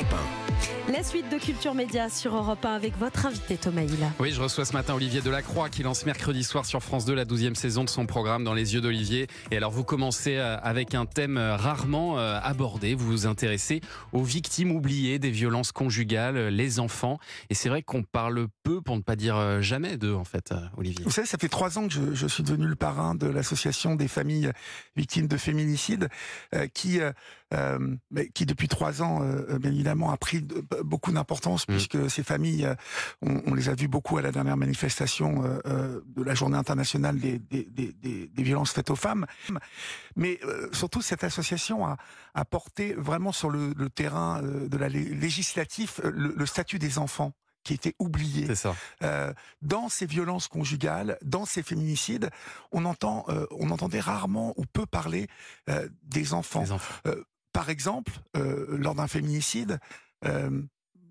[0.00, 0.14] Europe
[0.88, 3.98] La suite de Culture Média sur Europe 1 avec votre invité Thomas Hill.
[4.18, 7.24] Oui, je reçois ce matin Olivier Delacroix qui lance mercredi soir sur France 2 la
[7.24, 9.26] 12e saison de son programme Dans les yeux d'Olivier.
[9.50, 12.94] Et alors vous commencez euh, avec un thème euh, rarement euh, abordé.
[12.94, 13.82] Vous vous intéressez
[14.12, 17.18] aux victimes oubliées des violences conjugales, les enfants.
[17.50, 21.04] Et c'est vrai qu'on parle peu, pour ne pas dire jamais d'eux en fait, Olivier.
[21.04, 23.96] Vous savez, ça fait trois ans que je, je suis devenu le parrain de l'association
[23.96, 24.50] des familles
[24.96, 26.08] victimes de féminicide
[26.74, 27.12] qui, euh,
[28.34, 29.20] qui depuis trois ans,
[29.58, 30.46] bien évidemment, a pris
[30.84, 31.72] beaucoup d'importance mmh.
[31.72, 32.74] puisque ces familles, euh,
[33.22, 36.56] on, on, les a vues beaucoup à la dernière manifestation euh, euh, de la Journée
[36.56, 37.92] internationale des, des, des,
[38.26, 39.26] des violences faites aux femmes.
[40.16, 40.40] Mais
[40.72, 41.96] surtout, cette association a,
[42.34, 47.32] a, porté vraiment sur le, le terrain de la législatif le, le statut des enfants
[47.62, 48.54] qui était oublié.
[48.54, 48.74] Ça.
[49.02, 52.30] Euh, dans ces violences conjugales, dans ces féminicides,
[52.72, 55.28] on entend, euh, on entendait rarement ou peu parler
[55.68, 56.62] euh, des enfants.
[56.62, 56.94] Des enfants.
[57.52, 59.78] Par exemple, lors d'un féminicide,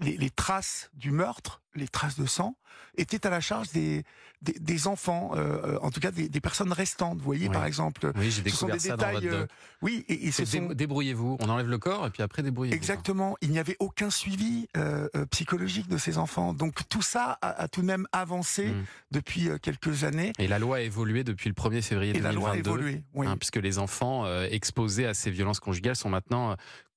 [0.00, 2.56] les, les, traces du meurtre, les traces de sang,
[2.96, 4.04] étaient à la charge des,
[4.42, 7.18] des, des enfants, euh, en tout cas des, des, personnes restantes.
[7.18, 7.52] Vous voyez, oui.
[7.52, 9.14] par exemple, oui, j'ai découvert ce sont des ça détails.
[9.14, 9.46] Dans votre euh,
[9.82, 10.68] oui, et, et ce sont...
[10.72, 11.36] débrouillez-vous.
[11.40, 12.76] On enlève le corps et puis après débrouillez-vous.
[12.76, 13.36] Exactement.
[13.40, 16.54] Il n'y avait aucun suivi euh, psychologique de ces enfants.
[16.54, 18.84] Donc tout ça a, a tout de même avancé mmh.
[19.10, 20.32] depuis euh, quelques années.
[20.38, 22.28] Et la loi a évolué depuis le 1er février et 2022.
[22.28, 23.26] La loi a évolué, oui.
[23.26, 26.56] hein, puisque les enfants euh, exposés à ces violences conjugales sont maintenant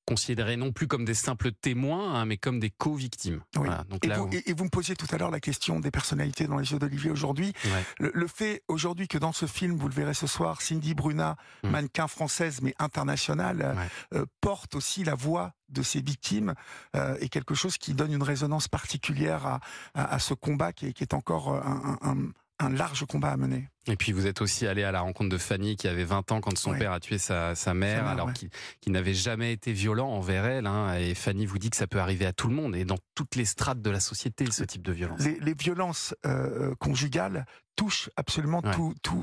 [0.09, 3.43] considérés non plus comme des simples témoins, hein, mais comme des co-victimes.
[3.55, 3.67] Oui.
[3.67, 4.31] Voilà, donc et, là, vous, on...
[4.31, 7.11] et, vous me posiez tout à l'heure la question des personnalités dans les yeux d'Olivier
[7.11, 7.53] aujourd'hui.
[7.66, 7.83] Ouais.
[7.99, 11.35] Le, le, fait aujourd'hui que dans ce film, vous le verrez ce soir, Cindy Bruna,
[11.63, 11.69] mmh.
[11.69, 14.19] mannequin française mais internationale, ouais.
[14.19, 16.55] euh, porte aussi la voix de ces victimes
[16.95, 19.59] euh, est quelque chose qui donne une résonance particulière à,
[19.94, 22.17] à, à ce combat qui est, qui est encore un, un,
[22.59, 23.69] un large combat à mener.
[23.88, 26.41] Et puis vous êtes aussi allé à la rencontre de Fanny qui avait 20 ans
[26.41, 26.80] quand son Ouais.
[26.80, 28.33] père a tué sa, sa mère, alors ouais.
[28.81, 30.67] qu'il n'avait jamais été violent envers elle.
[30.67, 32.97] Hein, et Fanny vous dit que ça peut arriver à tout le monde et dans
[33.16, 35.22] toutes les strates de la société, ce type de violence.
[35.22, 38.72] Les, les violences euh, conjugales touchent absolument Ouais.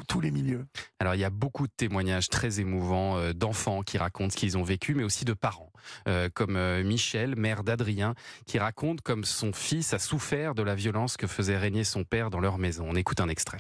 [0.09, 0.67] tous les milieux.
[0.99, 4.57] Alors il y a beaucoup de témoignages très émouvants euh, d'enfants qui racontent ce qu'ils
[4.57, 5.71] ont vécu, mais aussi de parents,
[6.09, 8.15] euh, comme euh, Michel, mère d'Adrien,
[8.47, 12.31] qui raconte comme son fils a souffert de la violence que faisait régner son père
[12.31, 12.87] dans leur maison.
[12.89, 13.59] On écoute un extrait.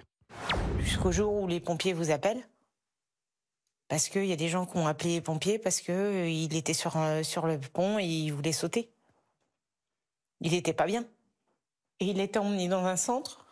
[0.78, 2.46] Jusqu'au jour où les pompiers vous appellent.
[3.88, 6.56] Parce qu'il y a des gens qui ont appelé les pompiers parce que euh, il
[6.56, 8.90] était sur, euh, sur le pont et il voulait sauter.
[10.40, 11.04] Il n'était pas bien.
[12.00, 13.46] Et il était emmené dans un centre.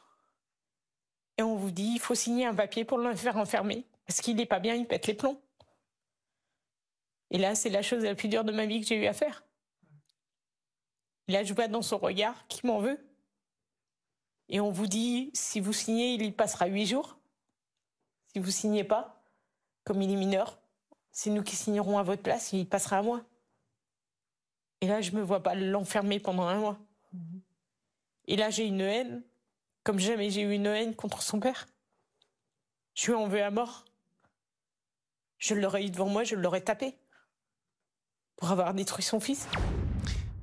[1.38, 3.84] Et on vous dit, il faut signer un papier pour le faire enfermer.
[4.06, 5.41] Parce qu'il n'est pas bien, il pète les plombs.
[7.31, 9.12] Et là, c'est la chose la plus dure de ma vie que j'ai eu à
[9.12, 9.44] faire.
[11.28, 12.99] Là, je vois dans son regard qu'il m'en veut.
[14.49, 17.19] Et on vous dit, si vous signez, il y passera huit jours.
[18.32, 19.22] Si vous signez pas,
[19.84, 20.59] comme il est mineur,
[21.12, 23.22] c'est nous qui signerons à votre place, il passera à moi.
[24.81, 26.78] Et là, je me vois pas l'enfermer pendant un mois.
[28.27, 29.22] Et là, j'ai une haine,
[29.82, 31.66] comme jamais j'ai eu une haine contre son père.
[32.94, 33.84] Je lui en veux à mort.
[35.38, 36.97] Je l'aurais eu devant moi, je l'aurais tapé.
[38.37, 39.47] Pour avoir détruit son fils.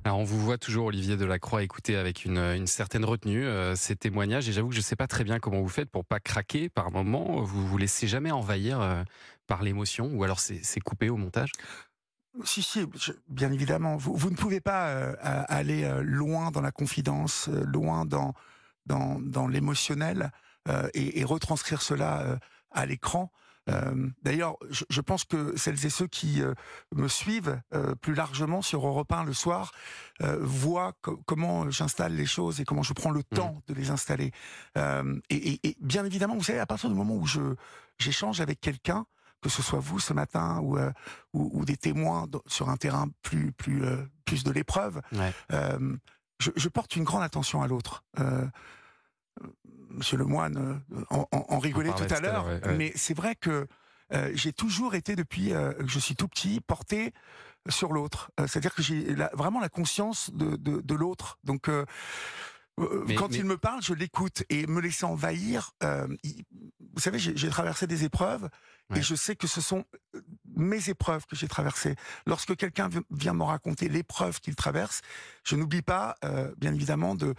[0.04, 3.94] Alors on vous voit toujours Olivier Delacroix écouter avec une, une certaine retenue euh, ces
[3.94, 6.18] témoignages et j'avoue que je ne sais pas très bien comment vous faites pour pas
[6.18, 7.40] craquer par moment.
[7.42, 9.04] Vous vous laissez jamais envahir euh,
[9.46, 11.52] par l'émotion ou alors c'est coupé au montage?
[12.44, 12.84] Si, si,
[13.28, 13.96] bien évidemment.
[13.96, 18.34] Vous, vous, ne pouvez pas euh, aller loin dans la confidence, loin dans,
[18.86, 20.32] dans, dans l'émotionnel
[20.94, 22.38] et, retranscrire cela
[22.70, 23.30] à l'écran.
[23.70, 26.54] Euh, D'ailleurs, je, je, pense que celles et ceux qui euh,
[26.94, 29.72] me suivent euh, plus largement sur Europe 1 le soir
[30.38, 33.34] voient co comment j'installe les choses et comment je prends le mmh.
[33.34, 34.30] temps de les installer.
[34.76, 34.82] Et,
[35.30, 37.56] et, et, bien évidemment, vous savez, à partir du moment où je
[37.98, 39.04] j'échange avec quelqu'un,
[39.40, 40.78] que ce soit vous ce matin ou,
[41.32, 43.82] ou, ou, des témoins sur un terrain plus plus
[44.24, 45.32] plus de l'épreuve, ouais.
[46.38, 48.04] je, je, porte une grande attention à l'autre.
[49.40, 49.46] Euh,
[49.90, 52.76] Monsieur Lemoine en, en, en rigolait tout à l'heure, ouais, ouais.
[52.76, 53.66] mais c'est vrai que
[54.12, 57.12] euh, j'ai toujours été depuis euh, que je suis tout petit porté
[57.68, 58.30] sur l'autre.
[58.40, 61.38] Euh, C'est-à-dire que j'ai vraiment la conscience de, de, de l'autre.
[61.44, 61.68] Donc
[62.78, 63.36] mais, quand mais...
[63.36, 65.72] il me parle, je l'écoute et me laisser envahir.
[65.82, 66.44] Euh, il,
[66.94, 68.48] vous savez, j'ai traversé des épreuves
[68.90, 68.98] ouais.
[68.98, 69.84] et je sais que ce sont
[70.56, 71.96] mes épreuves que j'ai traversées.
[72.26, 75.00] Lorsque quelqu'un vient me raconter l'épreuve qu'il traverse,
[75.44, 77.34] je n'oublie pas, euh, bien évidemment, de,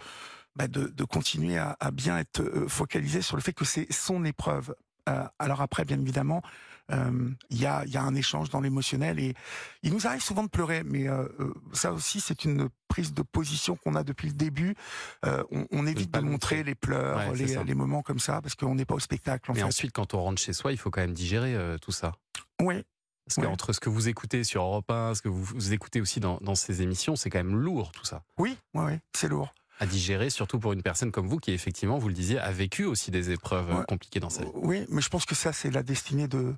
[0.56, 3.92] bah de, de, continuer à, à, bien être euh, focalisé sur le fait que c'est
[3.92, 4.74] son épreuve.
[5.08, 6.42] Euh, alors après, bien évidemment,
[6.90, 9.34] il euh, y, a, y, a, un échange dans l'émotionnel et
[9.82, 11.26] il nous arrive souvent de pleurer, mais euh,
[11.72, 14.74] ça aussi c'est une prise de position qu'on a depuis le début.
[15.22, 18.54] On, on, évite de, de montrer les pleurs, ouais, les, les, moments comme ça, parce
[18.54, 19.50] qu'on n'est pas au spectacle.
[19.50, 19.66] En mais fait.
[19.66, 22.12] ensuite, quand on rentre chez soi, il faut quand même digérer tout ça.
[22.60, 22.84] Oui.
[23.26, 26.54] Parce qu'entre ce que vous écoutez sur Europe 1, ce que vous, écoutez aussi dans,
[26.54, 28.22] ces émissions, c'est quand même lourd tout ça.
[28.38, 29.54] Oui, oui, oui c'est lourd.
[29.80, 32.84] À digérer, surtout pour une personne comme vous qui, effectivement, vous le disiez, a vécu
[32.84, 34.50] aussi des épreuves compliquées dans sa vie.
[34.54, 36.54] Oui, mais je pense que ça, c'est la destinée de,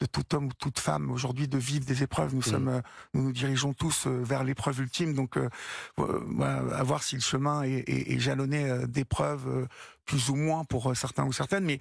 [0.00, 2.34] de tout homme ou toute femme aujourd'hui de vivre des épreuves.
[2.34, 2.42] Nous mm.
[2.42, 2.80] sommes, euh,
[3.14, 5.14] nous nous dirigeons tous euh, vers l'épreuve ultime.
[5.14, 5.48] Donc, euh,
[5.98, 9.68] à voir si le chemin est, jalonné d'épreuves
[10.04, 11.64] plus ou moins pour certains ou certaines.
[11.64, 11.80] Mais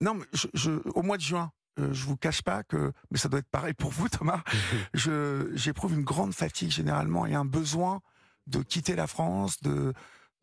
[0.00, 3.40] non, mais je, au mois de juin, je vous cache pas que, mais ça doit
[3.40, 4.42] être pareil pour vous, Thomas.
[4.94, 8.00] je j'éprouve une grande fatigue généralement et un besoin
[8.48, 9.92] de quitter la France, de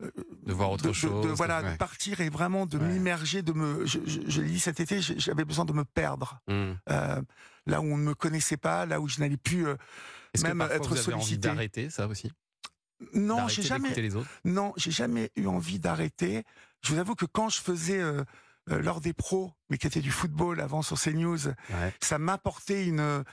[0.00, 1.26] de voir autre chose.
[1.26, 3.86] De, voilà, de partir et vraiment de m'immerger, de me.
[3.86, 6.40] Je, je, l'ai dit cet été, j'avais besoin de me perdre.
[6.48, 6.72] Hmm.
[6.90, 7.22] Euh,
[7.66, 9.76] là où on ne me connaissait pas, là où je n'allais plus euh,
[10.42, 12.30] même que être vous avez envie d'arrêter ça aussi?
[13.14, 13.94] Non, j'ai jamais.
[13.94, 14.28] Les autres?
[14.44, 16.44] Non, j'ai jamais eu envie d'arrêter.
[16.82, 18.24] Je vous avoue que quand je faisais euh,
[18.66, 21.38] lors des pros, mais qui était du football avant sur CNews,
[22.00, 23.24] ça m'apportait une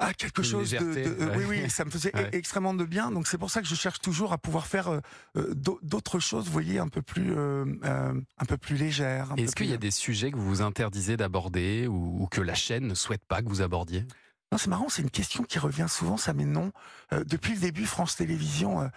[0.00, 3.10] ah, quelque chose de, euh, oui, oui, ça me faisait e-, extrêmement de bien.
[3.10, 5.00] Donc c'est pour ça que je cherche toujours à pouvoir faire euh,
[5.36, 9.34] euh, d'autres choses, vous voyez, un peu plus, un peu plus légères.
[9.36, 12.86] Est-ce qu'il y a des sujets que vous vous interdisez d'aborder ou, que la chaîne
[12.86, 14.04] ne souhaite pas que vous abordiez?
[14.52, 16.16] Non, c'est marrant, c'est une question qui revient souvent.
[16.16, 16.72] Ça, mais non.
[17.12, 18.88] depuis le début, France Télévisions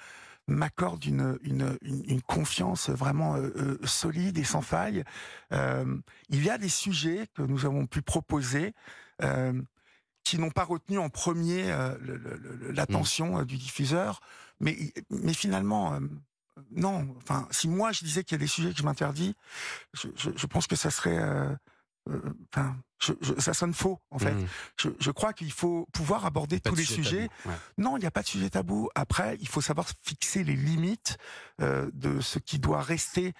[0.47, 3.37] m'accorde une, une, une, confiance vraiment
[3.83, 5.03] solide et sans faille.
[5.51, 8.73] il y a des sujets que nous avons pu proposer
[10.23, 11.95] qui n'ont pas retenu en premier euh,
[12.69, 14.21] l'attention euh, du diffuseur.
[14.59, 14.77] Mais,
[15.09, 15.99] mais finalement, euh,
[16.71, 17.07] non.
[17.17, 19.35] Enfin, si moi je disais qu'il y a des sujets que je m'interdis,
[19.93, 21.19] je, je, pense que ça serait,
[22.53, 22.77] enfin,
[23.39, 24.33] ça sonne faux en fait.
[24.33, 24.47] Mmh.
[24.99, 27.29] Je, crois qu'il faut pouvoir aborder tous les sujets.
[27.79, 28.89] Non, il n'y a pas de sujet tabou.
[28.93, 31.17] Après, il faut savoir fixer les limites
[31.59, 33.33] de ce qui doit rester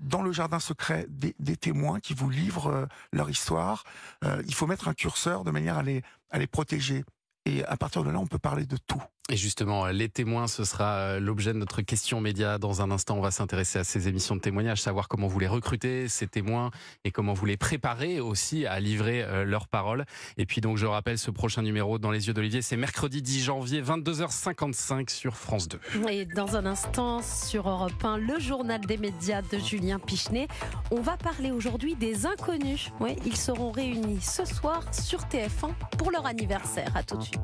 [0.00, 3.84] dans le jardin secret des, témoins qui vous livrent euh, leur histoire.
[4.24, 7.04] Euh, il faut mettre un curseur de manière à les, à les protéger.
[7.46, 9.02] Et à partir de là, on peut parler de tout.
[9.32, 12.58] Et justement, les témoins, ce sera euh, l'objet de notre question média.
[12.58, 15.46] Dans un instant, on va s'intéresser à ces émissions de témoignages, savoir comment vous les
[15.46, 16.72] recrutez, ces témoins,
[17.04, 20.04] et comment vous les préparez aussi à livrer euh, leurs paroles.
[20.36, 23.44] Et puis donc, je rappelle, ce prochain numéro dans les yeux d'Olivier, c'est mercredi 10
[23.44, 25.78] janvier, 22h55 sur France 2.
[26.10, 30.48] Et dans un instant, sur Europe 1, le journal des médias de Julien Pichenet.
[30.90, 32.90] On va parler aujourd'hui des inconnus.
[32.98, 36.90] Oui, ils seront réunis ce soir sur TF1 pour leur anniversaire.
[36.96, 37.38] À tout de suite.